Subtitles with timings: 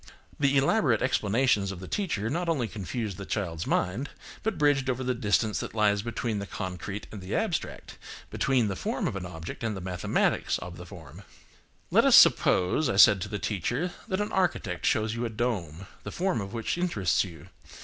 [0.39, 4.09] The elaborate explanations of the teacher not only confused the child's mind,
[4.41, 7.99] but bridged over the distance that lies between the concrete and the abstract,
[8.31, 11.21] between the form of an object and the mathematics of the form.
[11.91, 15.85] Let us suppose, I said to the teacher, that an architect shows you a dome,
[16.01, 17.49] the form of which interests you.